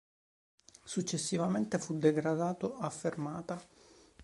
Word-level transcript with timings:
Successivamente 0.83 1.77
fu 1.77 1.95
degradato 1.99 2.73
a 2.75 2.89
fermata. 2.89 3.63